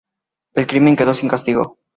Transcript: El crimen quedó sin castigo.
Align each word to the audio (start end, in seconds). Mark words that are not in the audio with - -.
El 0.55 0.65
crimen 0.65 0.95
quedó 0.95 1.13
sin 1.13 1.29
castigo. 1.29 1.77